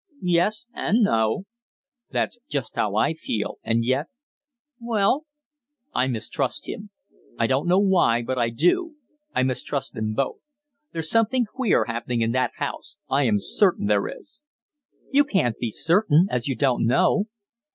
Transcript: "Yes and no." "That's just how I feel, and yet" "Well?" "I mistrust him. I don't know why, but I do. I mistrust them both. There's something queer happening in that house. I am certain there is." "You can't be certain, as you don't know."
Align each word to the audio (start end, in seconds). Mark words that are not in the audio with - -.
"Yes 0.23 0.65
and 0.73 1.03
no." 1.03 1.43
"That's 2.09 2.39
just 2.49 2.73
how 2.75 2.95
I 2.95 3.13
feel, 3.13 3.59
and 3.63 3.85
yet" 3.85 4.07
"Well?" 4.81 5.27
"I 5.93 6.07
mistrust 6.07 6.67
him. 6.67 6.89
I 7.37 7.45
don't 7.45 7.67
know 7.67 7.77
why, 7.77 8.23
but 8.23 8.39
I 8.39 8.49
do. 8.49 8.95
I 9.35 9.43
mistrust 9.43 9.93
them 9.93 10.15
both. 10.15 10.39
There's 10.91 11.11
something 11.11 11.45
queer 11.45 11.85
happening 11.85 12.21
in 12.23 12.31
that 12.31 12.53
house. 12.55 12.97
I 13.11 13.25
am 13.25 13.37
certain 13.37 13.85
there 13.85 14.07
is." 14.07 14.41
"You 15.11 15.23
can't 15.23 15.59
be 15.59 15.69
certain, 15.69 16.25
as 16.31 16.47
you 16.47 16.55
don't 16.55 16.83
know." 16.87 17.25